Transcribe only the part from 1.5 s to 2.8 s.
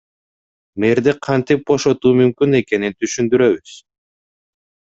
бошотуу мүмкүн